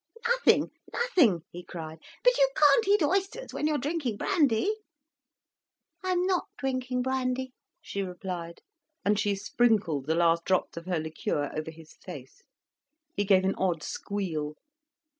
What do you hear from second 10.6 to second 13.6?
of her liqueur over his face. He gave an